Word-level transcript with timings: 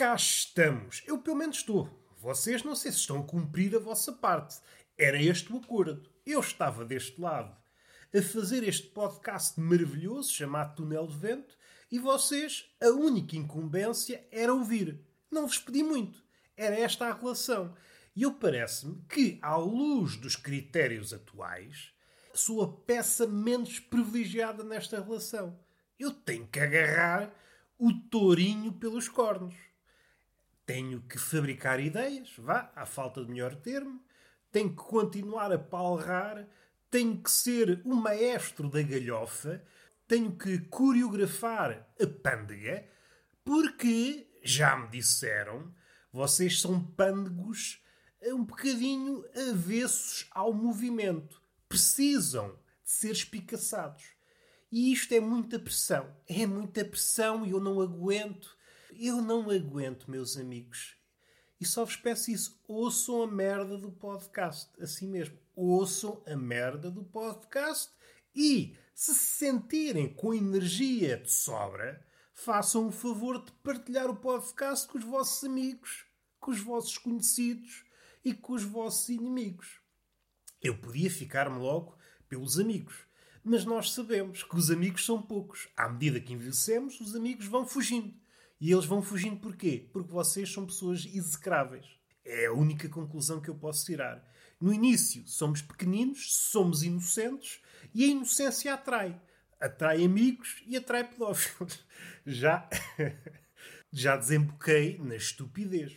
cá 0.00 0.14
estamos. 0.14 1.02
Eu 1.06 1.18
pelo 1.18 1.36
menos 1.36 1.58
estou. 1.58 1.86
Vocês 2.16 2.62
não 2.62 2.74
sei 2.74 2.90
se 2.90 3.00
estão 3.00 3.20
a 3.20 3.22
cumprir 3.22 3.76
a 3.76 3.78
vossa 3.78 4.10
parte. 4.10 4.58
Era 4.96 5.22
este 5.22 5.52
o 5.52 5.58
acordo. 5.58 6.08
Eu 6.24 6.40
estava 6.40 6.86
deste 6.86 7.20
lado 7.20 7.54
a 8.16 8.22
fazer 8.22 8.66
este 8.66 8.86
podcast 8.86 9.60
maravilhoso 9.60 10.32
chamado 10.32 10.74
Túnel 10.74 11.06
de 11.06 11.18
Vento 11.18 11.54
e 11.92 11.98
vocês, 11.98 12.64
a 12.82 12.88
única 12.88 13.36
incumbência 13.36 14.26
era 14.32 14.54
ouvir. 14.54 15.04
Não 15.30 15.46
vos 15.46 15.58
pedi 15.58 15.82
muito. 15.82 16.24
Era 16.56 16.76
esta 16.76 17.08
a 17.08 17.12
relação. 17.12 17.76
E 18.16 18.22
eu 18.22 18.32
parece-me 18.32 19.04
que, 19.06 19.38
à 19.42 19.54
luz 19.56 20.16
dos 20.16 20.34
critérios 20.34 21.12
atuais, 21.12 21.92
sou 22.32 22.62
a 22.62 22.72
peça 22.86 23.26
menos 23.26 23.78
privilegiada 23.78 24.64
nesta 24.64 24.98
relação. 24.98 25.60
Eu 25.98 26.10
tenho 26.10 26.46
que 26.46 26.58
agarrar 26.58 27.30
o 27.78 27.92
tourinho 27.92 28.72
pelos 28.72 29.06
cornos. 29.06 29.69
Tenho 30.72 31.00
que 31.00 31.18
fabricar 31.18 31.80
ideias, 31.80 32.32
vá, 32.38 32.70
à 32.76 32.86
falta 32.86 33.24
de 33.24 33.28
melhor 33.28 33.56
termo. 33.56 34.00
Tenho 34.52 34.70
que 34.70 34.76
continuar 34.76 35.50
a 35.50 35.58
palrar. 35.58 36.46
Tenho 36.88 37.20
que 37.20 37.28
ser 37.28 37.82
o 37.84 37.92
maestro 37.96 38.70
da 38.70 38.80
galhofa. 38.80 39.64
Tenho 40.06 40.30
que 40.30 40.60
coreografar 40.60 41.88
a 42.00 42.06
pândega. 42.06 42.86
Porque, 43.44 44.30
já 44.44 44.76
me 44.76 44.86
disseram, 44.90 45.74
vocês 46.12 46.60
são 46.60 46.80
pândegos 46.80 47.82
um 48.26 48.44
bocadinho 48.44 49.24
avessos 49.50 50.28
ao 50.30 50.54
movimento. 50.54 51.42
Precisam 51.68 52.50
de 52.84 52.90
ser 52.92 53.10
espicaçados. 53.10 54.04
E 54.70 54.92
isto 54.92 55.12
é 55.12 55.18
muita 55.18 55.58
pressão. 55.58 56.14
É 56.28 56.46
muita 56.46 56.84
pressão 56.84 57.44
e 57.44 57.50
eu 57.50 57.58
não 57.58 57.80
aguento. 57.80 58.56
Eu 58.92 59.20
não 59.20 59.50
aguento, 59.50 60.10
meus 60.10 60.36
amigos. 60.36 60.96
E 61.60 61.66
só 61.66 61.84
vos 61.84 61.96
peço 61.96 62.30
isso. 62.30 62.60
Ouçam 62.66 63.22
a 63.22 63.26
merda 63.26 63.76
do 63.76 63.90
podcast. 63.90 64.70
Assim 64.80 65.08
mesmo. 65.08 65.38
Ouçam 65.54 66.22
a 66.26 66.36
merda 66.36 66.90
do 66.90 67.04
podcast. 67.04 67.90
E, 68.34 68.76
se 68.94 69.14
se 69.14 69.24
sentirem 69.36 70.12
com 70.12 70.32
energia 70.32 71.18
de 71.18 71.30
sobra, 71.30 72.04
façam 72.34 72.86
o 72.86 72.92
favor 72.92 73.44
de 73.44 73.52
partilhar 73.62 74.08
o 74.08 74.16
podcast 74.16 74.88
com 74.88 74.98
os 74.98 75.04
vossos 75.04 75.44
amigos, 75.44 76.06
com 76.38 76.50
os 76.50 76.60
vossos 76.60 76.96
conhecidos 76.96 77.84
e 78.24 78.32
com 78.32 78.54
os 78.54 78.62
vossos 78.62 79.08
inimigos. 79.08 79.80
Eu 80.62 80.78
podia 80.78 81.10
ficar-me 81.10 81.58
logo 81.58 81.96
pelos 82.28 82.58
amigos, 82.58 82.94
mas 83.42 83.64
nós 83.64 83.92
sabemos 83.92 84.42
que 84.42 84.56
os 84.56 84.70
amigos 84.70 85.04
são 85.04 85.20
poucos. 85.20 85.68
À 85.76 85.88
medida 85.88 86.20
que 86.20 86.32
envelhecemos, 86.32 87.00
os 87.00 87.14
amigos 87.14 87.46
vão 87.46 87.66
fugindo. 87.66 88.14
E 88.60 88.70
eles 88.70 88.84
vão 88.84 89.02
fugindo 89.02 89.40
porquê? 89.40 89.88
Porque 89.92 90.12
vocês 90.12 90.52
são 90.52 90.66
pessoas 90.66 91.06
execráveis. 91.06 91.86
É 92.24 92.46
a 92.46 92.52
única 92.52 92.88
conclusão 92.88 93.40
que 93.40 93.48
eu 93.48 93.54
posso 93.54 93.86
tirar. 93.86 94.22
No 94.60 94.72
início, 94.72 95.26
somos 95.26 95.62
pequeninos, 95.62 96.34
somos 96.34 96.82
inocentes 96.82 97.60
e 97.94 98.04
a 98.04 98.08
inocência 98.08 98.74
atrai. 98.74 99.18
Atrai 99.58 100.04
amigos 100.04 100.62
e 100.66 100.76
atrai 100.76 101.08
pedófilos. 101.08 101.84
Já, 102.26 102.68
já 103.90 104.16
desemboquei 104.16 104.98
na 104.98 105.16
estupidez 105.16 105.96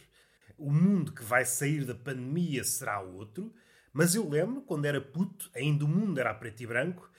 o 0.64 0.72
mundo 0.72 1.12
que 1.12 1.24
vai 1.24 1.46
sair 1.46 1.84
da 1.84 1.94
pandemia 1.94 2.64
será 2.64 3.02
outro, 3.02 3.54
mas 3.92 4.16
eu 4.16 4.28
lembro, 4.28 4.62
quando 4.62 4.86
era 4.86 5.02
puto, 5.02 5.52
ainda 5.54 5.84
o 5.84 5.88
mundo 5.88 6.20
era 6.20 6.34
preto 6.34 6.64
e 6.64 6.68
branco, 6.68 7.10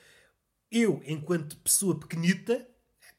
eu, 0.70 1.02
enquanto 1.04 1.58
pessoa 1.58 1.98
pequenita, 1.98 2.66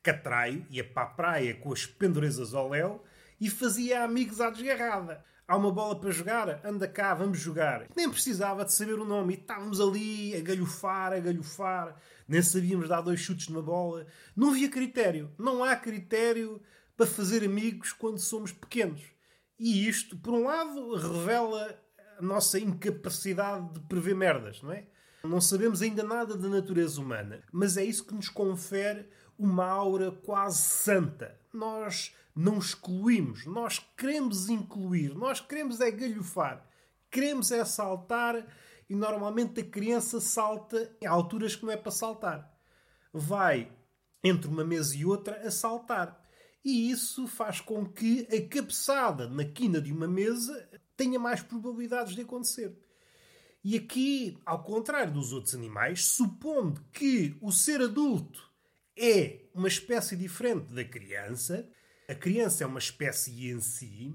catraio, 0.06 0.64
ia 0.70 0.84
para 0.84 1.02
a 1.02 1.08
praia 1.08 1.56
com 1.56 1.74
as 1.74 1.88
pendurezas 1.88 2.54
ao 2.54 2.70
léu 2.70 3.04
e 3.42 3.50
fazia 3.50 4.04
amigos 4.04 4.40
à 4.40 4.52
desgarrada. 4.52 5.26
Há 5.48 5.58
uma 5.58 5.72
bola 5.72 6.00
para 6.00 6.12
jogar? 6.12 6.62
Anda 6.64 6.88
cá, 6.88 7.16
vamos 7.16 7.40
jogar. 7.40 7.88
Nem 7.96 8.10
precisava 8.10 8.64
de 8.64 8.72
saber 8.72 9.00
o 9.00 9.06
nome 9.06 9.34
e 9.34 9.38
estávamos 9.38 9.82
ali 9.82 10.36
a 10.36 10.42
galhofar, 10.42 11.12
a 11.12 11.20
galhofar. 11.20 12.00
Nem 12.28 12.42
sabíamos 12.42 12.88
dar 12.88 13.02
dois 13.02 13.20
chutes 13.20 13.48
numa 13.50 13.64
bola. 13.64 14.06
Não 14.36 14.52
havia 14.52 14.70
critério. 14.70 15.32
Não 15.40 15.64
há 15.64 15.76
critério 15.76 16.62
para 16.96 17.08
fazer 17.08 17.44
amigos 17.44 17.92
quando 17.92 18.20
somos 18.20 18.52
pequenos. 18.52 19.02
E 19.58 19.88
isto, 19.88 20.18
por 20.18 20.36
um 20.36 20.46
lado, 20.46 20.96
revela 20.96 21.80
a 22.20 22.22
nossa 22.22 22.60
incapacidade 22.60 23.74
de 23.74 23.80
prever 23.82 24.16
merdas, 24.16 24.62
não 24.62 24.72
é? 24.72 24.86
Não 25.24 25.42
sabemos 25.42 25.82
ainda 25.82 26.04
nada 26.04 26.38
da 26.38 26.48
natureza 26.48 27.02
humana, 27.02 27.42
mas 27.52 27.78
é 27.78 27.84
isso 27.84 28.06
que 28.06 28.14
nos 28.14 28.30
confere 28.30 29.08
uma 29.38 29.66
aura 29.66 30.12
quase 30.12 30.62
santa. 30.62 31.40
Nós 31.54 32.16
não 32.36 32.58
excluímos, 32.58 33.46
nós 33.46 33.80
queremos 33.98 34.50
incluir, 34.50 35.16
nós 35.16 35.40
queremos 35.40 35.80
é 35.80 35.90
galhofar, 35.90 36.68
queremos 37.10 37.52
é 37.52 37.64
saltar 37.64 38.46
e 38.90 38.96
normalmente 38.96 39.62
a 39.62 39.66
criança 39.66 40.20
salta 40.20 40.96
em 41.02 41.08
alturas 41.08 41.56
que 41.56 41.66
não 41.66 41.72
é 41.72 41.78
para 41.78 41.92
saltar. 41.92 42.54
Vai 43.14 43.72
entre 44.24 44.50
uma 44.50 44.66
mesa 44.66 44.96
e 44.96 45.06
outra 45.06 45.48
a 45.48 45.52
saltar 45.52 46.22
e 46.66 46.90
isso 46.90 47.28
faz 47.28 47.62
com 47.62 47.86
que 47.86 48.28
a 48.32 48.50
cabeçada 48.50 49.30
na 49.30 49.46
quina 49.46 49.80
de 49.80 49.94
uma 49.94 50.08
mesa 50.08 50.68
tenha 50.98 51.20
mais 51.20 51.44
probabilidades 51.44 52.16
de 52.16 52.22
acontecer. 52.22 52.76
E 53.64 53.76
aqui, 53.76 54.38
ao 54.44 54.64
contrário 54.64 55.14
dos 55.14 55.32
outros 55.32 55.54
animais, 55.54 56.06
supondo 56.06 56.84
que 56.92 57.38
o 57.40 57.52
ser 57.52 57.82
adulto 57.82 58.45
é 58.98 59.42
uma 59.54 59.68
espécie 59.68 60.16
diferente 60.16 60.74
da 60.74 60.84
criança, 60.84 61.68
a 62.08 62.16
criança 62.16 62.64
é 62.64 62.68
uma 62.68 62.80
espécie 62.80 63.50
em 63.50 63.60
si, 63.60 64.14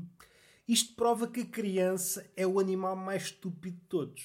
isto 0.67 0.95
prova 0.95 1.27
que 1.27 1.41
a 1.41 1.47
criança 1.47 2.25
é 2.37 2.47
o 2.47 2.61
animal 2.61 2.95
mais 2.95 3.25
estúpido 3.25 3.77
de 3.77 3.83
todos. 3.89 4.23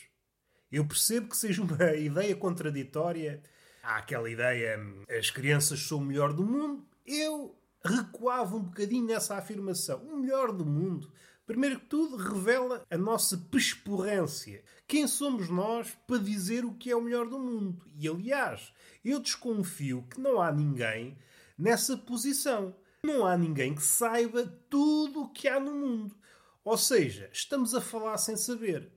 Eu 0.71 0.85
percebo 0.85 1.29
que 1.29 1.37
seja 1.37 1.63
uma 1.63 1.75
ideia 1.97 2.35
contraditória. 2.35 3.41
Há 3.81 3.97
aquela 3.97 4.29
ideia, 4.29 4.79
as 5.17 5.31
crianças 5.31 5.79
são 5.79 5.97
o 5.99 6.05
melhor 6.05 6.33
do 6.33 6.45
mundo. 6.45 6.85
Eu 7.05 7.57
recuava 7.83 8.55
um 8.55 8.63
bocadinho 8.63 9.05
nessa 9.05 9.35
afirmação. 9.37 10.03
O 10.03 10.17
melhor 10.17 10.51
do 10.51 10.65
mundo. 10.65 11.11
Primeiro 11.45 11.79
que 11.79 11.85
tudo, 11.85 12.17
revela 12.17 12.83
a 12.89 12.97
nossa 12.97 13.37
pesporrência. 13.37 14.63
Quem 14.87 15.07
somos 15.07 15.47
nós 15.47 15.95
para 16.07 16.17
dizer 16.17 16.65
o 16.65 16.73
que 16.73 16.89
é 16.89 16.95
o 16.95 17.01
melhor 17.01 17.27
do 17.27 17.37
mundo? 17.37 17.85
E 17.95 18.07
aliás, 18.07 18.73
eu 19.03 19.19
desconfio 19.19 20.07
que 20.09 20.19
não 20.19 20.41
há 20.41 20.51
ninguém 20.51 21.17
nessa 21.57 21.95
posição. 21.95 22.75
Não 23.03 23.25
há 23.25 23.37
ninguém 23.37 23.75
que 23.75 23.83
saiba 23.83 24.45
tudo 24.69 25.21
o 25.21 25.29
que 25.29 25.47
há 25.47 25.59
no 25.59 25.75
mundo. 25.75 26.15
Ou 26.63 26.77
seja, 26.77 27.29
estamos 27.31 27.75
a 27.75 27.81
falar 27.81 28.17
sem 28.17 28.35
saber 28.35 28.91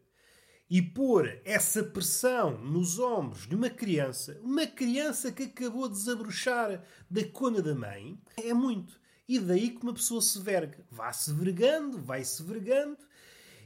e 0.70 0.82
pôr 0.82 1.40
essa 1.44 1.82
pressão 1.82 2.58
nos 2.58 2.98
ombros 2.98 3.46
de 3.46 3.54
uma 3.54 3.70
criança, 3.70 4.38
uma 4.42 4.66
criança 4.66 5.32
que 5.32 5.44
acabou 5.44 5.88
de 5.88 5.94
desabrochar 5.94 6.82
da 7.10 7.24
cona 7.24 7.62
da 7.62 7.74
mãe, 7.74 8.20
é 8.36 8.52
muito. 8.52 8.97
E 9.28 9.38
daí 9.38 9.70
que 9.70 9.82
uma 9.82 9.92
pessoa 9.92 10.22
se 10.22 10.40
verga. 10.40 10.78
Vai-se 10.90 11.32
vergando, 11.34 12.00
vai-se 12.02 12.42
vergando, 12.42 12.96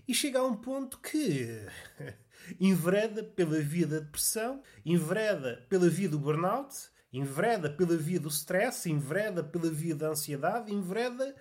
e 0.09 0.13
chega 0.13 0.41
a 0.41 0.45
um 0.45 0.57
ponto 0.57 0.99
que 0.99 1.65
envereda 2.59 3.23
pela 3.23 3.61
via 3.61 3.87
da 3.87 4.01
depressão, 4.01 4.61
envereda 4.85 5.65
pela 5.69 5.89
via 5.89 6.09
do 6.09 6.19
burnout, 6.19 6.75
envereda 7.13 7.71
pela 7.71 7.97
via 7.97 8.19
do 8.19 8.29
stress, 8.29 8.91
envereda 8.91 9.45
pela 9.45 9.71
via 9.71 9.95
da 9.95 10.09
ansiedade, 10.09 10.75
envereda 10.75 11.35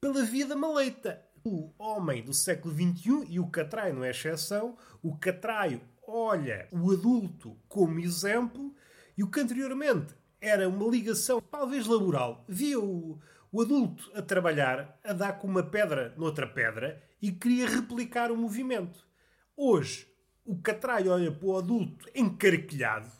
pela 0.00 0.24
via 0.24 0.46
da 0.46 0.56
maleita 0.56 1.24
o 1.44 1.72
homem 1.78 2.24
do 2.24 2.34
século 2.34 2.74
XXI, 2.74 3.26
e 3.28 3.38
o 3.38 3.48
Catraio 3.48 3.94
não 3.94 4.04
é 4.04 4.10
exceção, 4.10 4.76
o 5.00 5.16
Catraio 5.16 5.80
olha 6.06 6.68
o 6.72 6.90
adulto 6.92 7.56
como 7.68 8.00
exemplo 8.00 8.74
e 9.16 9.22
o 9.22 9.30
que 9.30 9.40
anteriormente 9.40 10.14
era 10.40 10.68
uma 10.68 10.88
ligação 10.88 11.40
talvez 11.40 11.86
laboral, 11.86 12.44
via 12.48 12.78
o, 12.78 13.20
o 13.52 13.60
adulto 13.60 14.10
a 14.14 14.22
trabalhar, 14.22 14.98
a 15.04 15.12
dar 15.12 15.34
com 15.34 15.46
uma 15.46 15.62
pedra 15.62 16.14
noutra 16.16 16.46
pedra 16.46 17.02
e 17.20 17.30
queria 17.30 17.68
replicar 17.68 18.32
o 18.32 18.36
movimento. 18.36 19.06
Hoje, 19.54 20.08
o 20.44 20.60
Catraio 20.60 21.12
olha 21.12 21.30
para 21.30 21.46
o 21.46 21.56
adulto 21.56 22.08
encarquilhado, 22.14 23.12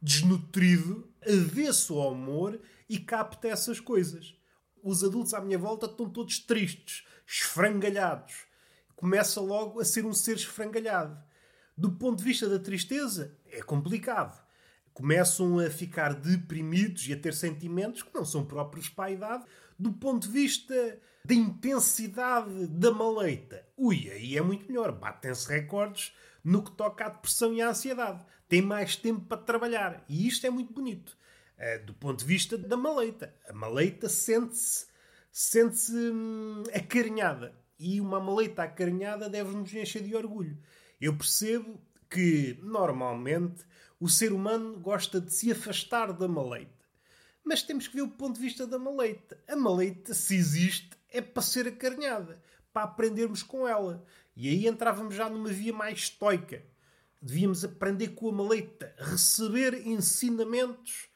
desnutrido, 0.00 1.12
avesso 1.22 2.00
ao 2.00 2.14
amor 2.14 2.58
e 2.88 2.98
capta 2.98 3.48
essas 3.48 3.78
coisas. 3.78 4.34
Os 4.82 5.04
adultos 5.04 5.34
à 5.34 5.40
minha 5.40 5.58
volta 5.58 5.86
estão 5.86 6.08
todos 6.08 6.38
tristes, 6.38 7.04
esfrangalhados. 7.26 8.46
Começa 8.94 9.40
logo 9.40 9.78
a 9.78 9.84
ser 9.84 10.06
um 10.06 10.14
ser 10.14 10.36
esfrangalhado. 10.36 11.22
Do 11.76 11.92
ponto 11.92 12.18
de 12.18 12.24
vista 12.24 12.48
da 12.48 12.58
tristeza, 12.58 13.36
é 13.44 13.60
complicado. 13.60 14.42
Começam 14.94 15.58
a 15.58 15.68
ficar 15.68 16.14
deprimidos 16.14 17.06
e 17.06 17.12
a 17.12 17.20
ter 17.20 17.34
sentimentos 17.34 18.02
que 18.02 18.14
não 18.14 18.24
são 18.24 18.46
próprios 18.46 18.88
para 18.88 19.04
a 19.04 19.10
idade. 19.10 19.44
Do 19.78 19.92
ponto 19.92 20.26
de 20.26 20.32
vista 20.32 20.98
da 21.24 21.34
intensidade 21.34 22.66
da 22.68 22.90
maleita, 22.90 23.66
ui, 23.76 24.10
aí 24.10 24.36
é 24.36 24.40
muito 24.40 24.66
melhor. 24.66 24.92
Batem-se 24.92 25.48
recordes 25.48 26.14
no 26.42 26.62
que 26.62 26.70
toca 26.72 27.06
à 27.06 27.08
depressão 27.08 27.52
e 27.52 27.60
à 27.60 27.70
ansiedade. 27.70 28.24
Tem 28.48 28.62
mais 28.62 28.96
tempo 28.96 29.20
para 29.22 29.38
trabalhar. 29.38 30.04
E 30.08 30.26
isto 30.26 30.46
é 30.46 30.50
muito 30.50 30.72
bonito. 30.72 31.16
Eh, 31.58 31.78
do 31.78 31.94
ponto 31.94 32.20
de 32.20 32.24
vista 32.24 32.56
da 32.56 32.76
maleita. 32.76 33.34
A 33.48 33.52
maleita 33.52 34.08
sente-se 34.08 34.86
sente-se 35.36 35.92
hum, 35.92 36.62
acarinhada. 36.74 37.54
E 37.78 38.00
uma 38.00 38.18
maleita 38.18 38.62
acarinhada 38.62 39.28
deve-nos 39.28 39.72
encher 39.74 40.02
de 40.02 40.16
orgulho. 40.16 40.56
Eu 40.98 41.14
percebo 41.14 41.78
que, 42.08 42.58
normalmente, 42.62 43.62
o 44.00 44.08
ser 44.08 44.32
humano 44.32 44.78
gosta 44.78 45.20
de 45.20 45.30
se 45.30 45.52
afastar 45.52 46.10
da 46.14 46.26
maleita. 46.26 46.75
Mas 47.46 47.62
temos 47.62 47.86
que 47.86 47.94
ver 47.94 48.02
o 48.02 48.08
ponto 48.08 48.34
de 48.34 48.40
vista 48.40 48.66
da 48.66 48.76
maleita. 48.76 49.38
A 49.46 49.54
maleita, 49.54 50.12
se 50.12 50.34
existe, 50.34 50.90
é 51.08 51.20
para 51.20 51.40
ser 51.40 51.68
acarinhada, 51.68 52.42
para 52.72 52.82
aprendermos 52.82 53.40
com 53.40 53.68
ela. 53.68 54.04
E 54.34 54.48
aí 54.48 54.66
entrávamos 54.66 55.14
já 55.14 55.30
numa 55.30 55.48
via 55.48 55.72
mais 55.72 56.00
estoica. 56.00 56.60
Devíamos 57.22 57.64
aprender 57.64 58.08
com 58.08 58.30
a 58.30 58.32
maleita, 58.32 58.92
receber 58.98 59.86
ensinamentos 59.86 61.08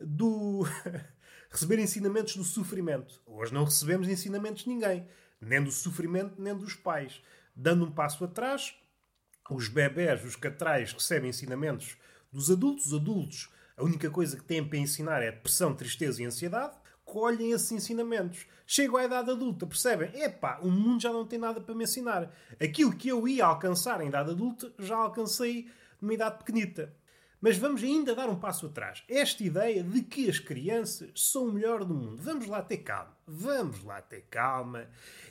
do. 0.00 0.62
receber 1.50 1.78
ensinamentos 1.78 2.34
do 2.34 2.44
sofrimento. 2.44 3.20
Hoje 3.26 3.52
não 3.52 3.64
recebemos 3.64 4.08
ensinamentos 4.08 4.64
de 4.64 4.70
ninguém, 4.70 5.06
nem 5.38 5.62
do 5.62 5.70
sofrimento, 5.70 6.40
nem 6.40 6.56
dos 6.56 6.74
pais. 6.74 7.22
Dando 7.54 7.84
um 7.84 7.92
passo 7.92 8.24
atrás, 8.24 8.74
os 9.50 9.68
bebés, 9.68 10.24
os 10.24 10.34
catrais, 10.34 10.94
recebem 10.94 11.28
ensinamentos 11.28 11.98
dos 12.32 12.50
adultos. 12.50 12.86
Os 12.86 12.94
adultos, 12.94 13.50
a 13.76 13.84
única 13.84 14.10
coisa 14.10 14.36
que 14.36 14.44
têm 14.44 14.66
para 14.66 14.78
ensinar 14.78 15.22
é 15.22 15.30
depressão, 15.30 15.74
tristeza 15.74 16.22
e 16.22 16.26
ansiedade. 16.26 16.76
Colhem 17.04 17.52
esses 17.52 17.72
ensinamentos. 17.72 18.46
Chegam 18.66 18.96
à 18.96 19.04
idade 19.04 19.30
adulta, 19.30 19.66
percebem? 19.66 20.10
Epá, 20.20 20.58
o 20.62 20.70
mundo 20.70 21.02
já 21.02 21.12
não 21.12 21.26
tem 21.26 21.38
nada 21.38 21.60
para 21.60 21.74
me 21.74 21.84
ensinar. 21.84 22.32
Aquilo 22.60 22.96
que 22.96 23.08
eu 23.08 23.26
ia 23.26 23.44
alcançar 23.44 24.00
em 24.00 24.08
idade 24.08 24.30
adulta, 24.30 24.72
já 24.78 24.96
alcancei 24.96 25.68
numa 26.00 26.14
idade 26.14 26.38
pequenita. 26.38 26.94
Mas 27.40 27.56
vamos 27.56 27.82
ainda 27.82 28.14
dar 28.14 28.30
um 28.30 28.38
passo 28.38 28.66
atrás. 28.66 29.02
Esta 29.08 29.42
ideia 29.42 29.82
de 29.82 30.02
que 30.02 30.30
as 30.30 30.38
crianças 30.38 31.10
são 31.16 31.46
o 31.46 31.52
melhor 31.52 31.84
do 31.84 31.92
mundo. 31.92 32.22
Vamos 32.22 32.46
lá 32.46 32.62
ter 32.62 32.78
calma. 32.78 33.16
Vamos 33.26 33.82
lá 33.82 34.00
ter 34.00 34.24
calma. 34.30 34.86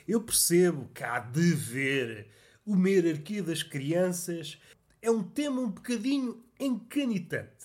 Eu 0.06 0.20
percebo 0.20 0.90
que 0.92 1.02
há 1.02 1.18
de 1.18 1.54
ver 1.54 2.28
uma 2.66 2.90
hierarquia 2.90 3.42
das 3.42 3.62
crianças. 3.62 4.60
É 5.00 5.10
um 5.10 5.22
tema 5.22 5.62
um 5.62 5.70
bocadinho 5.70 6.44
encanitante. 6.60 7.61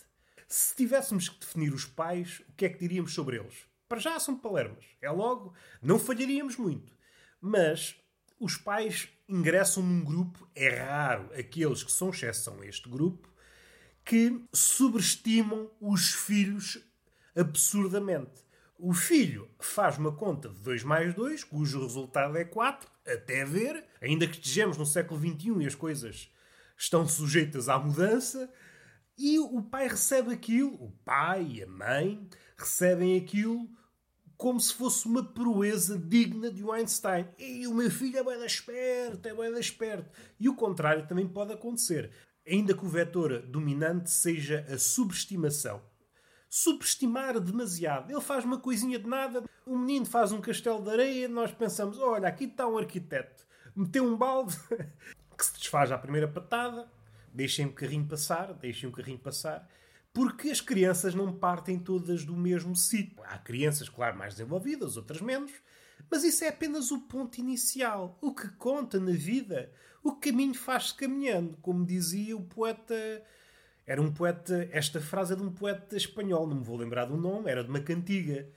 Se 0.47 0.75
tivéssemos 0.75 1.27
que 1.27 1.39
definir 1.39 1.73
os 1.73 1.85
pais, 1.85 2.41
o 2.47 2.53
que 2.53 2.65
é 2.65 2.69
que 2.69 2.79
diríamos 2.79 3.13
sobre 3.13 3.37
eles? 3.37 3.65
Para 3.89 3.99
já 3.99 4.19
são 4.19 4.37
palermas. 4.37 4.85
É 5.01 5.09
logo, 5.09 5.53
não 5.81 5.99
falharíamos 5.99 6.55
muito. 6.55 6.95
Mas 7.41 7.95
os 8.39 8.55
pais 8.55 9.09
ingressam 9.27 9.83
num 9.83 10.03
grupo, 10.03 10.47
é 10.55 10.69
raro 10.69 11.29
aqueles 11.37 11.83
que 11.83 11.91
são 11.91 12.09
exceção 12.09 12.61
a 12.61 12.65
este 12.65 12.87
grupo, 12.87 13.29
que 14.05 14.41
subestimam 14.53 15.69
os 15.81 16.13
filhos 16.13 16.79
absurdamente. 17.35 18.45
O 18.79 18.93
filho 18.93 19.49
faz 19.59 19.97
uma 19.97 20.13
conta 20.13 20.49
de 20.49 20.59
2 20.61 20.83
mais 20.83 21.13
2, 21.13 21.43
cujo 21.43 21.81
resultado 21.81 22.37
é 22.37 22.45
4, 22.45 22.89
até 23.05 23.43
ver, 23.43 23.83
ainda 23.99 24.27
que 24.27 24.37
estejamos 24.37 24.77
no 24.77 24.85
século 24.85 25.19
XXI 25.19 25.63
e 25.63 25.67
as 25.67 25.75
coisas 25.75 26.31
estão 26.77 27.07
sujeitas 27.07 27.67
à 27.67 27.77
mudança, 27.77 28.49
e 29.17 29.39
o 29.39 29.61
pai 29.61 29.87
recebe 29.87 30.33
aquilo, 30.33 30.73
o 30.75 30.91
pai 31.03 31.43
e 31.43 31.63
a 31.63 31.67
mãe 31.67 32.29
recebem 32.57 33.17
aquilo 33.17 33.67
como 34.37 34.59
se 34.59 34.73
fosse 34.73 35.07
uma 35.07 35.23
proeza 35.23 35.97
digna 35.97 36.51
de 36.51 36.63
um 36.63 36.71
Einstein. 36.71 37.27
E 37.39 37.65
o 37.65 37.73
meu 37.73 37.89
filho 37.89 38.19
é 38.19 38.23
bem 38.23 38.45
esperto, 38.45 39.27
é 39.27 39.33
bem 39.33 39.59
esperto. 39.59 40.11
E 40.39 40.47
o 40.47 40.55
contrário 40.55 41.07
também 41.07 41.27
pode 41.27 41.53
acontecer 41.53 42.11
ainda 42.47 42.73
que 42.73 42.85
o 42.85 42.89
vetor 42.89 43.41
dominante 43.41 44.09
seja 44.09 44.65
a 44.69 44.77
subestimação. 44.77 45.81
Subestimar 46.49 47.39
demasiado. 47.39 48.09
Ele 48.09 48.21
faz 48.21 48.45
uma 48.45 48.57
coisinha 48.57 48.97
de 48.97 49.07
nada, 49.07 49.43
o 49.65 49.77
menino 49.77 50.05
faz 50.05 50.31
um 50.31 50.39
castelo 50.39 50.81
de 50.81 50.89
areia, 50.89 51.27
nós 51.27 51.51
pensamos: 51.51 51.99
olha, 51.99 52.29
aqui 52.29 52.45
está 52.45 52.65
um 52.65 52.77
arquiteto, 52.77 53.45
meteu 53.75 54.05
um 54.05 54.15
balde 54.15 54.55
que 55.37 55.45
se 55.45 55.53
desfaz 55.53 55.91
à 55.91 55.97
primeira 55.97 56.27
patada, 56.27 56.89
deixem 57.33 57.65
o 57.65 57.73
carrinho 57.73 58.05
passar, 58.05 58.53
deixem 58.53 58.89
o 58.89 58.91
carrinho 58.91 59.19
passar, 59.19 59.67
porque 60.13 60.49
as 60.49 60.61
crianças 60.61 61.13
não 61.13 61.31
partem 61.31 61.77
todas 61.77 62.25
do 62.25 62.35
mesmo 62.35 62.75
sítio. 62.75 63.21
Há 63.25 63.37
crianças, 63.37 63.89
claro, 63.89 64.17
mais 64.17 64.33
desenvolvidas, 64.33 64.97
outras 64.97 65.21
menos, 65.21 65.51
mas 66.09 66.23
isso 66.23 66.43
é 66.43 66.47
apenas 66.47 66.91
o 66.91 67.01
ponto 67.01 67.37
inicial. 67.37 68.17
O 68.21 68.33
que 68.33 68.47
conta 68.49 68.99
na 68.99 69.11
vida 69.11 69.71
o 70.03 70.13
caminho 70.13 70.53
faz-se 70.53 70.93
caminhando, 70.93 71.57
como 71.57 71.85
dizia 71.85 72.35
o 72.35 72.41
poeta. 72.41 72.95
Era 73.85 74.01
um 74.01 74.11
poeta. 74.11 74.67
Esta 74.71 75.01
frase 75.01 75.33
é 75.33 75.35
de 75.35 75.43
um 75.43 75.51
poeta 75.51 75.97
espanhol, 75.97 76.47
não 76.47 76.57
me 76.57 76.63
vou 76.63 76.77
lembrar 76.77 77.05
do 77.05 77.17
nome, 77.17 77.51
era 77.51 77.63
de 77.63 77.69
uma 77.69 77.81
cantiga. 77.81 78.47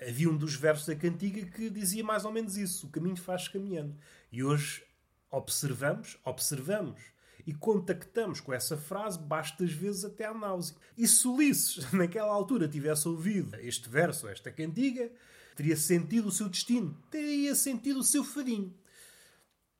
Havia 0.00 0.30
um 0.30 0.36
dos 0.36 0.54
versos 0.54 0.86
da 0.86 0.96
cantiga 0.96 1.44
que 1.46 1.70
dizia 1.70 2.02
mais 2.02 2.24
ou 2.24 2.32
menos 2.32 2.56
isso: 2.56 2.86
o 2.86 2.90
caminho 2.90 3.16
faz-se 3.16 3.50
caminhando. 3.50 3.94
E 4.32 4.42
hoje 4.42 4.82
observamos, 5.30 6.18
observamos 6.24 7.13
e 7.46 7.52
contactamos 7.52 8.40
com 8.40 8.52
essa 8.52 8.76
frase 8.76 9.18
bastas 9.18 9.72
vezes 9.72 10.04
até 10.04 10.24
à 10.24 10.34
náusea. 10.34 10.76
E 10.96 11.06
se 11.06 11.26
Ulisses, 11.26 11.90
naquela 11.92 12.32
altura, 12.32 12.68
tivesse 12.68 13.08
ouvido 13.08 13.54
este 13.60 13.88
verso, 13.88 14.28
esta 14.28 14.50
cantiga, 14.50 15.10
teria 15.54 15.76
sentido 15.76 16.28
o 16.28 16.32
seu 16.32 16.48
destino, 16.48 16.96
teria 17.10 17.54
sentido 17.54 18.00
o 18.00 18.04
seu 18.04 18.24
fadinho. 18.24 18.74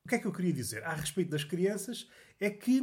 O 0.04 0.08
que 0.08 0.16
é 0.16 0.18
que 0.18 0.26
eu 0.26 0.32
queria 0.32 0.52
dizer 0.52 0.84
a 0.84 0.92
respeito 0.94 1.30
das 1.30 1.44
crianças 1.44 2.08
é 2.38 2.50
que, 2.50 2.82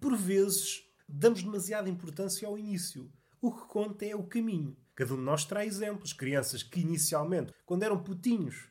por 0.00 0.16
vezes, 0.16 0.84
damos 1.08 1.42
demasiada 1.42 1.88
importância 1.88 2.46
ao 2.46 2.56
início. 2.56 3.10
O 3.40 3.50
que 3.50 3.66
conta 3.66 4.04
é 4.04 4.14
o 4.14 4.22
caminho. 4.22 4.76
Cada 4.94 5.14
um 5.14 5.16
de 5.16 5.22
nós 5.22 5.44
traz 5.44 5.76
exemplos. 5.76 6.12
Crianças 6.12 6.62
que 6.62 6.80
inicialmente, 6.80 7.52
quando 7.66 7.82
eram 7.82 8.02
putinhos, 8.02 8.69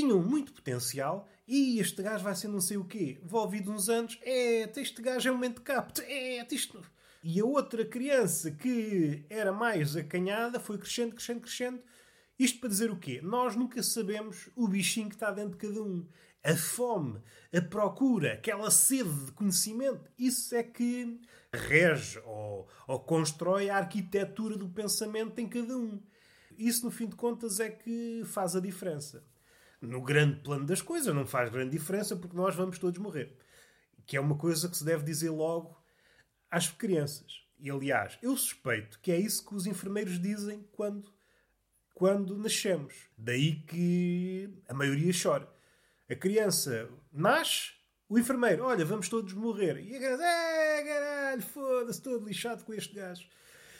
tinham 0.00 0.20
muito 0.22 0.52
potencial 0.52 1.26
e 1.48 1.80
este 1.80 2.02
gajo 2.02 2.22
vai 2.22 2.34
ser 2.34 2.48
não 2.48 2.60
sei 2.60 2.76
o 2.76 2.84
quê. 2.84 3.18
Envolvido 3.24 3.72
uns 3.72 3.88
anos, 3.88 4.18
é, 4.20 4.70
este 4.78 5.00
gajo 5.00 5.26
é 5.26 5.32
um 5.32 5.38
mente 5.38 5.62
capto, 5.62 6.02
é, 6.02 6.46
isto. 6.50 6.82
E 7.22 7.40
a 7.40 7.44
outra 7.44 7.82
criança 7.82 8.50
que 8.50 9.24
era 9.30 9.52
mais 9.52 9.96
acanhada 9.96 10.60
foi 10.60 10.76
crescendo, 10.76 11.14
crescendo, 11.14 11.40
crescendo. 11.40 11.82
Isto 12.38 12.60
para 12.60 12.68
dizer 12.68 12.90
o 12.90 12.98
quê? 12.98 13.20
Nós 13.22 13.56
nunca 13.56 13.82
sabemos 13.82 14.50
o 14.54 14.68
bichinho 14.68 15.08
que 15.08 15.14
está 15.14 15.30
dentro 15.30 15.52
de 15.52 15.66
cada 15.66 15.82
um 15.82 16.06
a 16.44 16.54
fome, 16.54 17.20
a 17.52 17.60
procura, 17.62 18.34
aquela 18.34 18.70
sede 18.70 19.24
de 19.24 19.32
conhecimento, 19.32 20.08
isso 20.16 20.54
é 20.54 20.62
que 20.62 21.18
rege 21.52 22.20
ou, 22.20 22.68
ou 22.86 23.00
constrói 23.00 23.70
a 23.70 23.78
arquitetura 23.78 24.56
do 24.56 24.68
pensamento 24.68 25.40
em 25.40 25.48
cada 25.48 25.76
um. 25.76 26.00
Isso, 26.56 26.84
no 26.84 26.92
fim 26.92 27.08
de 27.08 27.16
contas, 27.16 27.58
é 27.58 27.70
que 27.70 28.22
faz 28.26 28.54
a 28.54 28.60
diferença. 28.60 29.24
No 29.80 30.02
grande 30.02 30.40
plano 30.40 30.66
das 30.66 30.80
coisas, 30.80 31.14
não 31.14 31.26
faz 31.26 31.50
grande 31.50 31.70
diferença 31.70 32.16
porque 32.16 32.36
nós 32.36 32.54
vamos 32.54 32.78
todos 32.78 32.98
morrer. 32.98 33.36
Que 34.06 34.16
é 34.16 34.20
uma 34.20 34.36
coisa 34.36 34.68
que 34.68 34.76
se 34.76 34.84
deve 34.84 35.04
dizer 35.04 35.30
logo 35.30 35.76
às 36.50 36.68
crianças. 36.68 37.44
E, 37.58 37.70
aliás, 37.70 38.18
eu 38.22 38.36
suspeito 38.36 38.98
que 39.00 39.10
é 39.10 39.18
isso 39.18 39.46
que 39.46 39.54
os 39.54 39.66
enfermeiros 39.66 40.20
dizem 40.20 40.66
quando, 40.72 41.12
quando 41.94 42.36
nascemos. 42.36 42.94
Daí 43.16 43.56
que 43.62 44.50
a 44.68 44.74
maioria 44.74 45.12
chora. 45.20 45.48
A 46.08 46.14
criança 46.14 46.88
nasce, 47.12 47.72
o 48.08 48.18
enfermeiro, 48.18 48.64
olha, 48.64 48.84
vamos 48.84 49.08
todos 49.08 49.32
morrer. 49.32 49.78
E 49.80 49.96
a 49.96 49.98
criança, 49.98 50.24
é 50.24 50.84
caralho, 50.84 51.42
foda-se, 51.42 52.02
todo 52.02 52.26
lixado 52.26 52.64
com 52.64 52.72
este 52.72 52.94
gajo. 52.94 53.26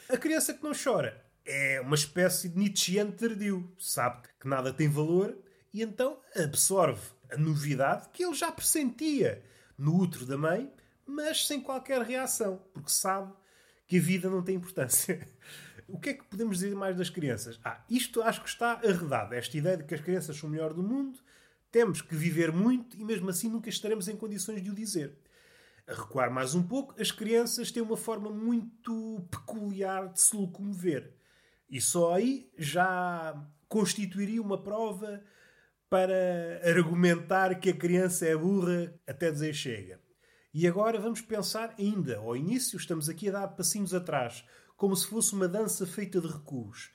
A 0.09 0.17
criança 0.17 0.53
que 0.53 0.63
não 0.63 0.71
chora 0.71 1.25
é 1.45 1.79
uma 1.79 1.95
espécie 1.95 2.49
de 2.49 2.57
Nietzscheano 2.57 3.13
tardio. 3.13 3.73
Sabe 3.79 4.27
que 4.39 4.47
nada 4.47 4.73
tem 4.73 4.89
valor 4.89 5.37
e 5.73 5.81
então 5.81 6.19
absorve 6.35 7.01
a 7.31 7.37
novidade 7.37 8.09
que 8.13 8.23
ele 8.23 8.33
já 8.33 8.51
pressentia 8.51 9.43
no 9.77 9.95
útero 9.95 10.25
da 10.25 10.37
mãe, 10.37 10.71
mas 11.05 11.45
sem 11.45 11.61
qualquer 11.61 12.01
reação, 12.01 12.61
porque 12.73 12.89
sabe 12.89 13.33
que 13.85 13.97
a 13.97 14.01
vida 14.01 14.29
não 14.29 14.43
tem 14.43 14.55
importância. 14.55 15.27
O 15.89 15.97
que 15.97 16.09
é 16.09 16.13
que 16.15 16.25
podemos 16.25 16.57
dizer 16.57 16.75
mais 16.75 16.97
das 16.97 17.09
crianças? 17.09 17.57
Ah, 17.63 17.81
isto 17.89 18.21
acho 18.21 18.43
que 18.43 18.49
está 18.49 18.73
arredado. 18.73 19.33
Esta 19.33 19.55
ideia 19.55 19.77
de 19.77 19.85
que 19.85 19.95
as 19.95 20.01
crianças 20.01 20.35
são 20.35 20.49
o 20.49 20.51
melhor 20.51 20.73
do 20.73 20.83
mundo 20.83 21.17
temos 21.71 22.01
que 22.01 22.15
viver 22.15 22.51
muito 22.51 22.97
e 22.97 23.03
mesmo 23.03 23.29
assim 23.29 23.49
nunca 23.49 23.69
estaremos 23.69 24.07
em 24.07 24.15
condições 24.15 24.63
de 24.63 24.69
o 24.71 24.75
dizer. 24.75 25.17
A 25.87 25.93
recuar 25.93 26.31
mais 26.31 26.55
um 26.55 26.63
pouco, 26.63 26.99
as 26.99 27.11
crianças 27.11 27.71
têm 27.71 27.83
uma 27.83 27.95
forma 27.95 28.29
muito 28.29 29.25
peculiar 29.29 30.11
de 30.11 30.19
se 30.19 30.35
locomover. 30.35 31.13
E 31.69 31.79
só 31.79 32.13
aí 32.13 32.51
já 32.57 33.35
constituiria 33.69 34.41
uma 34.41 34.61
prova 34.61 35.23
para 35.89 36.61
argumentar 36.63 37.59
que 37.59 37.69
a 37.69 37.75
criança 37.75 38.25
é 38.25 38.35
burra 38.35 38.93
até 39.07 39.31
dizer 39.31 39.53
chega. 39.53 39.99
E 40.53 40.67
agora 40.67 40.99
vamos 40.99 41.21
pensar 41.21 41.75
ainda 41.77 42.17
ao 42.17 42.35
início, 42.35 42.77
estamos 42.77 43.07
aqui 43.07 43.29
a 43.29 43.33
dar 43.33 43.47
passinhos 43.49 43.93
atrás, 43.93 44.43
como 44.75 44.95
se 44.95 45.07
fosse 45.07 45.33
uma 45.33 45.47
dança 45.47 45.85
feita 45.85 46.19
de 46.19 46.27
recuos. 46.27 46.91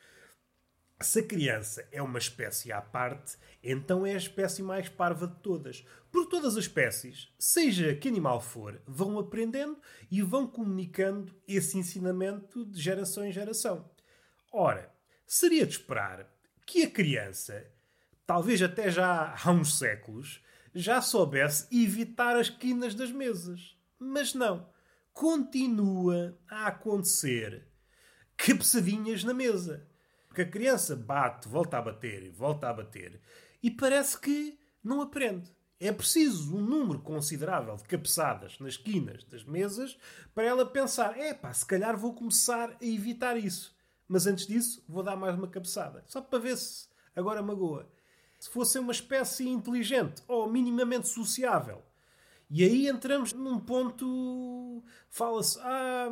Se 1.00 1.18
a 1.18 1.26
criança 1.26 1.86
é 1.90 2.00
uma 2.00 2.18
espécie 2.18 2.70
à 2.70 2.80
parte, 2.80 3.36
então 3.62 4.06
é 4.06 4.14
a 4.14 4.18
espécie 4.18 4.62
mais 4.62 4.88
parva 4.88 5.26
de 5.26 5.36
todas. 5.42 5.84
Por 6.12 6.26
todas 6.26 6.56
as 6.56 6.64
espécies, 6.64 7.32
seja 7.38 7.94
que 7.94 8.08
animal 8.08 8.40
for, 8.40 8.80
vão 8.86 9.18
aprendendo 9.18 9.80
e 10.10 10.22
vão 10.22 10.46
comunicando 10.46 11.34
esse 11.48 11.76
ensinamento 11.76 12.64
de 12.66 12.80
geração 12.80 13.24
em 13.24 13.32
geração. 13.32 13.90
Ora, 14.52 14.94
seria 15.26 15.66
de 15.66 15.72
esperar 15.72 16.28
que 16.66 16.84
a 16.84 16.90
criança 16.90 17.66
talvez 18.26 18.62
até 18.62 18.90
já 18.90 19.34
há 19.42 19.50
uns 19.50 19.78
séculos, 19.78 20.42
já 20.74 21.00
soubesse 21.00 21.66
evitar 21.70 22.36
as 22.36 22.48
quinas 22.48 22.94
das 22.94 23.10
mesas. 23.10 23.76
Mas 23.98 24.34
não. 24.34 24.66
Continua 25.12 26.38
a 26.48 26.68
acontecer 26.68 27.66
cabeçadinhas 28.36 29.22
na 29.22 29.34
mesa. 29.34 29.86
Porque 30.26 30.42
a 30.42 30.48
criança 30.48 30.96
bate, 30.96 31.46
volta 31.46 31.76
a 31.76 31.82
bater, 31.82 32.30
volta 32.30 32.68
a 32.68 32.72
bater, 32.72 33.20
e 33.62 33.70
parece 33.70 34.18
que 34.18 34.58
não 34.82 35.02
aprende. 35.02 35.50
É 35.78 35.92
preciso 35.92 36.56
um 36.56 36.60
número 36.60 37.00
considerável 37.00 37.76
de 37.76 37.82
cabeçadas 37.82 38.58
nas 38.58 38.76
quinas 38.76 39.24
das 39.24 39.44
mesas 39.44 39.98
para 40.34 40.44
ela 40.44 40.64
pensar: 40.64 41.18
é 41.18 41.34
pá, 41.34 41.52
se 41.52 41.66
calhar 41.66 41.96
vou 41.96 42.14
começar 42.14 42.70
a 42.70 42.84
evitar 42.84 43.36
isso. 43.36 43.76
Mas 44.08 44.26
antes 44.26 44.46
disso, 44.46 44.82
vou 44.88 45.02
dar 45.02 45.16
mais 45.16 45.34
uma 45.34 45.48
cabeçada. 45.48 46.02
Só 46.06 46.20
para 46.20 46.38
ver 46.38 46.56
se 46.56 46.88
agora 47.14 47.42
magoa. 47.42 47.90
Se 48.42 48.50
fosse 48.50 48.76
uma 48.76 48.90
espécie 48.90 49.48
inteligente 49.48 50.20
ou 50.26 50.50
minimamente 50.50 51.06
sociável. 51.06 51.80
E 52.50 52.64
aí 52.64 52.88
entramos 52.88 53.32
num 53.32 53.60
ponto. 53.60 54.82
Fala-se, 55.08 55.60
ah, 55.60 56.08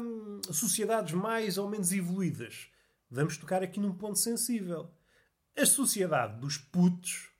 sociedades 0.52 1.12
mais 1.12 1.58
ou 1.58 1.68
menos 1.68 1.90
evoluídas. 1.90 2.68
Vamos 3.10 3.36
tocar 3.36 3.64
aqui 3.64 3.80
num 3.80 3.92
ponto 3.92 4.16
sensível. 4.16 4.88
A 5.58 5.66
sociedade 5.66 6.38
dos 6.38 6.56
putos 6.56 7.32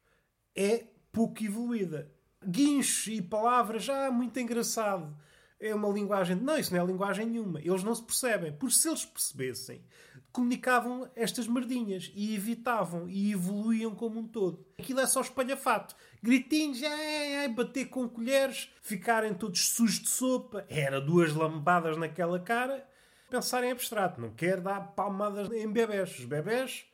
é 0.57 0.89
pouco 1.13 1.41
evoluída. 1.45 2.11
Guinchos 2.45 3.07
e 3.07 3.23
palavras, 3.23 3.85
já 3.85 4.11
muito 4.11 4.41
engraçado. 4.41 5.17
É 5.61 5.73
uma 5.73 5.89
linguagem. 5.89 6.35
Não, 6.35 6.59
isso 6.59 6.75
não 6.75 6.83
é 6.83 6.85
linguagem 6.85 7.27
nenhuma. 7.27 7.61
Eles 7.61 7.85
não 7.85 7.95
se 7.95 8.03
percebem. 8.03 8.53
Por 8.53 8.73
se 8.73 8.89
eles 8.89 9.05
percebessem, 9.05 9.85
comunicavam 10.33 11.11
estas 11.15 11.47
merdinhas 11.47 12.13
e 12.15 12.35
evitavam 12.35 13.09
e 13.09 13.33
evoluíam 13.33 13.95
como 13.95 14.21
um 14.21 14.27
todo. 14.27 14.65
Aquilo 14.79 15.01
é 15.01 15.07
só 15.07 15.21
espalhafato. 15.21 15.95
Gritinhos, 16.23 16.83
ai, 16.83 17.37
ai, 17.37 17.49
bater 17.49 17.87
com 17.87 18.09
colheres, 18.09 18.71
ficarem 18.83 19.35
todos 19.35 19.69
sujos 19.69 20.01
de 20.01 20.09
sopa. 20.09 20.65
Era 20.69 21.01
duas 21.01 21.35
lambadas 21.35 21.97
naquela 21.97 22.39
cara 22.39 22.89
pensar 23.31 23.63
em 23.63 23.71
abstrato, 23.71 24.21
não 24.21 24.31
quer 24.31 24.61
dar 24.61 24.81
palmadas 24.95 25.51
em 25.53 25.73
bebés. 25.73 26.19
Os 26.19 26.25
bebés. 26.25 26.85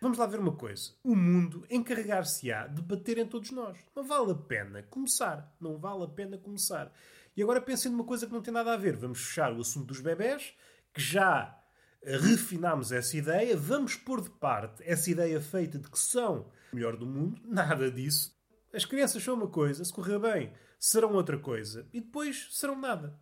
Vamos 0.00 0.16
lá 0.18 0.26
ver 0.26 0.38
uma 0.38 0.52
coisa. 0.52 0.92
O 1.02 1.16
mundo 1.16 1.66
encarregar-se-á 1.68 2.66
de 2.68 2.80
bater 2.80 3.18
em 3.18 3.26
todos 3.26 3.50
nós. 3.50 3.76
Não 3.94 4.04
vale 4.04 4.32
a 4.32 4.34
pena 4.34 4.82
começar. 4.84 5.52
Não 5.60 5.76
vale 5.76 6.04
a 6.04 6.08
pena 6.08 6.38
começar. 6.38 6.92
E 7.36 7.42
agora 7.42 7.60
pensem 7.60 7.90
numa 7.90 8.04
coisa 8.04 8.26
que 8.26 8.32
não 8.32 8.42
tem 8.42 8.54
nada 8.54 8.72
a 8.72 8.76
ver. 8.76 8.96
Vamos 8.96 9.20
fechar 9.20 9.52
o 9.52 9.60
assunto 9.60 9.86
dos 9.86 10.00
bebés, 10.00 10.54
que 10.94 11.00
já 11.00 11.58
refinámos 12.06 12.92
essa 12.92 13.16
ideia. 13.16 13.56
Vamos 13.56 13.96
pôr 13.96 14.22
de 14.22 14.30
parte 14.30 14.82
essa 14.84 15.10
ideia 15.10 15.40
feita 15.40 15.78
de 15.78 15.90
que 15.90 15.98
são 15.98 16.46
o 16.72 16.76
melhor 16.76 16.96
do 16.96 17.06
mundo. 17.06 17.40
Nada 17.44 17.90
disso. 17.90 18.34
As 18.72 18.84
crianças 18.84 19.22
são 19.22 19.34
uma 19.34 19.48
coisa, 19.48 19.84
se 19.84 19.92
correr 19.92 20.18
bem, 20.18 20.52
serão 20.78 21.14
outra 21.14 21.38
coisa. 21.38 21.88
E 21.92 22.00
depois 22.00 22.48
serão 22.50 22.78
nada. 22.78 23.18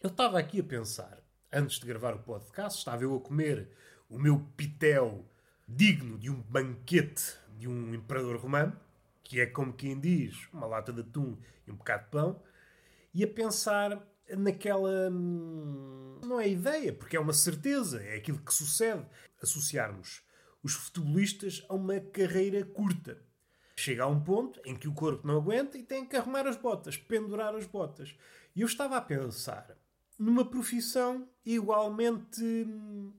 Eu 0.00 0.08
estava 0.08 0.38
aqui 0.38 0.60
a 0.60 0.64
pensar 0.64 1.20
antes 1.52 1.80
de 1.80 1.86
gravar 1.86 2.14
o 2.14 2.22
podcast, 2.22 2.78
estava 2.78 3.02
eu 3.02 3.14
a 3.16 3.20
comer 3.20 3.70
o 4.08 4.18
meu 4.18 4.40
pitel 4.56 5.28
digno 5.66 6.18
de 6.18 6.30
um 6.30 6.40
banquete 6.40 7.36
de 7.58 7.68
um 7.68 7.94
imperador 7.94 8.36
romano, 8.36 8.78
que 9.22 9.40
é 9.40 9.46
como 9.46 9.72
quem 9.72 9.98
diz, 9.98 10.48
uma 10.52 10.66
lata 10.66 10.92
de 10.92 11.00
atum 11.00 11.36
e 11.66 11.70
um 11.70 11.76
bocado 11.76 12.04
de 12.04 12.10
pão, 12.10 12.42
e 13.12 13.24
a 13.24 13.28
pensar 13.28 14.00
naquela. 14.36 15.10
Hum, 15.10 16.20
não 16.24 16.40
é 16.40 16.48
ideia, 16.48 16.92
porque 16.92 17.16
é 17.16 17.20
uma 17.20 17.32
certeza, 17.32 18.02
é 18.02 18.16
aquilo 18.16 18.38
que 18.38 18.52
sucede. 18.52 19.06
Associarmos 19.42 20.22
os 20.62 20.74
futebolistas 20.74 21.64
a 21.68 21.74
uma 21.74 21.98
carreira 22.00 22.64
curta. 22.64 23.22
Chega 23.76 24.04
a 24.04 24.06
um 24.06 24.20
ponto 24.20 24.60
em 24.64 24.76
que 24.76 24.86
o 24.86 24.92
corpo 24.92 25.26
não 25.26 25.38
aguenta 25.38 25.78
e 25.78 25.82
tem 25.82 26.04
que 26.04 26.14
arrumar 26.14 26.46
as 26.46 26.56
botas, 26.56 26.98
pendurar 26.98 27.54
as 27.54 27.66
botas. 27.66 28.14
E 28.54 28.60
eu 28.60 28.66
estava 28.66 28.96
a 28.96 29.00
pensar 29.00 29.74
numa 30.18 30.44
profissão 30.44 31.26
igualmente 31.46 32.42
hum, 32.42 33.12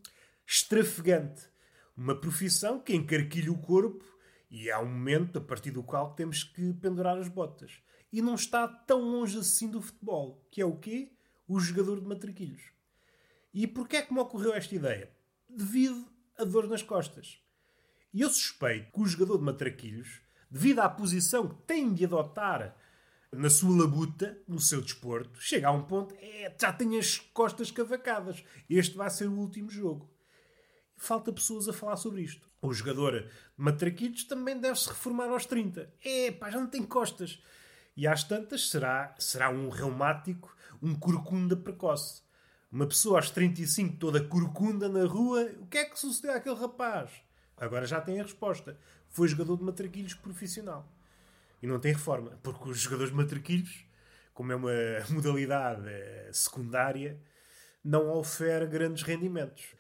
extravagante. 0.46 1.50
Uma 1.98 2.16
profissão 2.16 2.80
que 2.80 2.94
encarquilha 2.94 3.52
o 3.52 3.58
corpo 3.58 4.06
e 4.52 4.70
há 4.70 4.80
um 4.80 4.86
momento 4.86 5.40
a 5.40 5.42
partir 5.42 5.72
do 5.72 5.82
qual 5.82 6.14
temos 6.14 6.44
que 6.44 6.74
pendurar 6.74 7.18
as 7.18 7.28
botas. 7.28 7.82
E 8.12 8.22
não 8.22 8.36
está 8.36 8.68
tão 8.68 9.02
longe 9.02 9.38
assim 9.40 9.70
do 9.70 9.82
futebol, 9.82 10.46
que 10.52 10.62
é 10.62 10.66
o 10.66 10.78
quê? 10.78 11.12
O 11.48 11.60
jogador 11.60 12.00
de 12.00 12.08
matraquilhos. 12.08 12.62
E 13.54 13.68
porquê 13.68 13.98
é 13.98 14.02
que 14.02 14.14
me 14.14 14.20
ocorreu 14.20 14.54
esta 14.54 14.76
ideia? 14.76 15.12
Devido 15.50 16.08
a 16.38 16.44
dor 16.44 16.68
nas 16.68 16.82
costas. 16.82 17.40
E 18.14 18.22
eu 18.22 18.30
suspeito 18.30 18.92
que 18.92 19.00
o 19.00 19.06
jogador 19.06 19.38
de 19.38 19.44
matraquilhos, 19.44 20.22
devido 20.50 20.80
à 20.80 20.90
posição 20.90 21.48
que 21.48 21.62
tem 21.64 21.94
de 21.94 22.06
adotar 22.06 22.76
na 23.32 23.50
sua 23.50 23.84
labuta, 23.84 24.38
no 24.46 24.60
seu 24.60 24.82
desporto, 24.82 25.40
chega 25.42 25.70
a 25.70 25.72
um 25.72 25.84
ponto, 25.84 26.14
é, 26.20 26.54
já 26.60 26.74
tem 26.74 26.98
as 26.98 27.18
costas 27.18 27.72
cavacadas. 27.72 28.44
Este 28.70 28.98
vai 28.98 29.10
ser 29.10 29.28
o 29.28 29.38
último 29.38 29.70
jogo. 29.70 30.10
Falta 30.98 31.32
pessoas 31.32 31.68
a 31.70 31.74
falar 31.74 31.96
sobre 31.96 32.22
isto. 32.22 32.50
O 32.62 32.74
jogador 32.74 33.22
de 33.22 33.30
matraquitos 33.58 34.26
também 34.26 34.60
deve-se 34.60 34.90
reformar 34.90 35.30
aos 35.30 35.46
30. 35.46 35.94
É, 36.04 36.32
pá, 36.32 36.50
já 36.52 36.60
não 36.60 36.68
tem 36.68 36.84
costas. 36.84 37.42
E 37.96 38.08
às 38.08 38.24
tantas 38.24 38.70
será, 38.70 39.16
será 39.20 39.50
um 39.50 39.70
reumático, 39.70 40.56
um 40.82 40.96
corcunda 40.96 41.56
precoce. 41.56 42.22
Uma 42.72 42.88
pessoa 42.88 43.18
aos 43.18 43.30
35 43.30 43.98
toda 43.98 44.24
corcunda 44.24 44.88
na 44.88 45.06
rua, 45.06 45.44
o 45.60 45.68
que 45.68 45.78
é 45.78 45.86
que 45.86 46.00
sucedeu 46.00 46.34
àquele 46.34 46.56
rapaz? 46.56 47.12
Agora 47.58 47.86
já 47.86 48.00
tem 48.00 48.20
a 48.20 48.24
resposta. 48.24 48.78
Foi 49.10 49.28
jogador 49.28 49.58
de 49.58 49.64
matraquilhos 49.64 50.14
profissional 50.14 50.90
e 51.62 51.68
não 51.68 51.80
tem 51.80 51.94
reforma, 51.94 52.40
porque 52.42 52.70
os 52.70 52.80
jogadores 52.80 53.14
matraquilhos, 53.14 53.86
como 54.34 54.52
é 54.52 54.56
uma 54.56 54.72
modalidade 55.12 55.88
eh, 55.88 56.30
secundária, 56.34 57.20
não 57.84 58.10
oferece 58.18 58.72
grandes 58.72 59.04
rendimentos. 59.04 59.76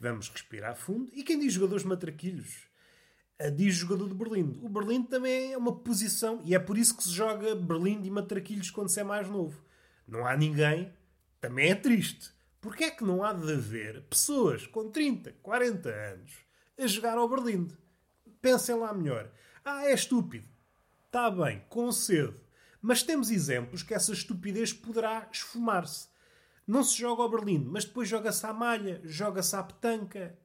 Vamos 0.00 0.28
respirar 0.28 0.76
fundo. 0.76 1.10
E 1.12 1.24
quem 1.24 1.38
diz 1.38 1.52
jogadores 1.52 1.84
matraquilhos? 1.84 2.67
Diz 3.54 3.76
jogador 3.76 4.08
de 4.08 4.14
Berlim. 4.14 4.58
O 4.62 4.68
Berlim 4.68 5.04
também 5.04 5.52
é 5.52 5.56
uma 5.56 5.74
posição, 5.74 6.40
e 6.44 6.54
é 6.54 6.58
por 6.58 6.76
isso 6.76 6.96
que 6.96 7.04
se 7.04 7.10
joga 7.10 7.54
Berlim 7.54 8.04
e 8.04 8.10
matraquilhos 8.10 8.70
quando 8.70 8.88
se 8.88 8.98
é 8.98 9.04
mais 9.04 9.28
novo. 9.28 9.62
Não 10.06 10.26
há 10.26 10.36
ninguém, 10.36 10.92
também 11.40 11.70
é 11.70 11.74
triste. 11.74 12.30
Porquê 12.60 12.84
é 12.84 12.90
que 12.90 13.04
não 13.04 13.22
há 13.22 13.32
de 13.32 13.52
haver 13.52 14.02
pessoas 14.10 14.66
com 14.66 14.90
30, 14.90 15.32
40 15.40 15.88
anos 15.88 16.32
a 16.76 16.86
jogar 16.86 17.16
ao 17.16 17.28
Berlim? 17.28 17.68
Pensem 18.42 18.74
lá 18.74 18.92
melhor. 18.92 19.30
Ah, 19.64 19.84
é 19.84 19.94
estúpido. 19.94 20.48
Está 21.06 21.30
bem, 21.30 21.64
concedo. 21.68 22.40
Mas 22.82 23.02
temos 23.02 23.30
exemplos 23.30 23.82
que 23.82 23.94
essa 23.94 24.12
estupidez 24.12 24.72
poderá 24.72 25.28
esfumar-se. 25.32 26.08
Não 26.66 26.82
se 26.82 26.98
joga 26.98 27.22
ao 27.22 27.30
Berlim, 27.30 27.64
mas 27.64 27.84
depois 27.84 28.08
joga-se 28.08 28.44
à 28.44 28.52
malha, 28.52 29.00
joga-se 29.04 29.54
à 29.54 29.62
petanca. 29.62 30.36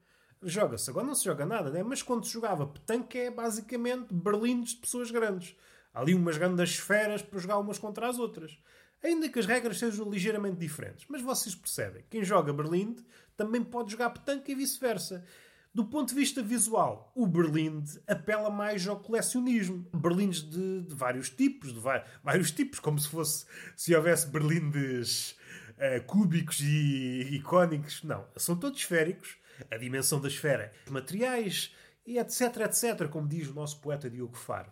Joga-se. 0.45 0.89
Agora 0.89 1.05
não 1.05 1.15
se 1.15 1.25
joga 1.25 1.45
nada, 1.45 1.69
né? 1.69 1.83
mas 1.83 2.01
quando 2.01 2.25
se 2.25 2.33
jogava 2.33 2.67
petanca 2.67 3.17
é 3.17 3.31
basicamente 3.31 4.13
berlindes 4.13 4.73
de 4.73 4.81
pessoas 4.81 5.11
grandes. 5.11 5.55
Há 5.93 6.01
ali 6.01 6.13
umas 6.13 6.37
grandes 6.37 6.71
esferas 6.71 7.21
para 7.21 7.39
jogar 7.39 7.59
umas 7.59 7.77
contra 7.77 8.07
as 8.07 8.17
outras. 8.17 8.57
Ainda 9.03 9.27
que 9.27 9.39
as 9.39 9.45
regras 9.45 9.79
sejam 9.79 10.09
ligeiramente 10.09 10.57
diferentes. 10.57 11.05
Mas 11.09 11.21
vocês 11.21 11.53
percebem, 11.53 12.03
quem 12.09 12.23
joga 12.23 12.53
Berlim 12.53 12.95
também 13.35 13.63
pode 13.63 13.91
jogar 13.91 14.09
petanca 14.11 14.51
e 14.51 14.55
vice-versa. 14.55 15.25
Do 15.73 15.85
ponto 15.85 16.09
de 16.09 16.15
vista 16.15 16.41
visual, 16.43 17.11
o 17.15 17.25
Berlinde 17.25 17.99
apela 18.07 18.49
mais 18.51 18.87
ao 18.87 18.99
colecionismo. 18.99 19.87
Berlindes 19.91 20.47
de, 20.47 20.81
de 20.83 20.93
vários 20.93 21.31
tipos, 21.31 21.73
de 21.73 21.79
vários 22.23 22.51
tipos, 22.51 22.79
como 22.79 22.99
se 22.99 23.09
fosse 23.09 23.45
se 23.75 23.95
houvesse 23.95 24.27
berlindes 24.27 25.31
uh, 25.71 26.03
cúbicos 26.05 26.59
e 26.59 27.35
icónicos. 27.35 28.03
Não, 28.03 28.23
são 28.37 28.55
todos 28.55 28.79
esféricos. 28.79 29.35
A 29.71 29.77
dimensão 29.77 30.19
da 30.19 30.27
esfera, 30.27 30.71
os 30.85 30.91
materiais 30.91 31.75
e 32.05 32.17
etc, 32.17 32.57
etc, 32.65 33.07
como 33.09 33.27
diz 33.27 33.49
o 33.49 33.53
nosso 33.53 33.79
poeta 33.79 34.09
Diogo 34.09 34.35
Faro. 34.35 34.71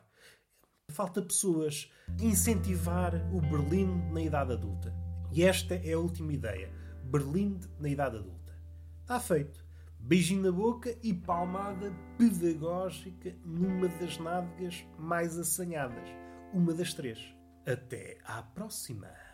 Falta 0.90 1.22
pessoas 1.22 1.92
incentivar 2.20 3.16
o 3.34 3.40
Berlim 3.42 4.12
na 4.12 4.22
idade 4.22 4.54
adulta. 4.54 4.94
E 5.32 5.44
esta 5.44 5.76
é 5.76 5.94
a 5.94 6.00
última 6.00 6.34
ideia. 6.34 6.70
Berlim 7.06 7.60
na 7.80 7.88
idade 7.88 8.18
adulta. 8.18 8.54
Está 9.02 9.20
feito 9.20 9.66
beijinho 10.02 10.42
na 10.42 10.52
boca 10.52 10.98
e 11.04 11.14
palmada 11.14 11.94
pedagógica 12.18 13.36
numa 13.46 13.88
das 13.88 14.18
nádegas 14.18 14.84
mais 14.98 15.38
assanhadas. 15.38 16.10
Uma 16.54 16.74
das 16.74 16.94
três. 16.94 17.34
Até 17.66 18.18
à 18.26 18.42
próxima! 18.42 19.31